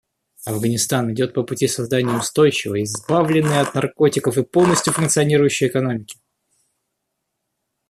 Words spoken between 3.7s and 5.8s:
наркотиков и полностью функционирующей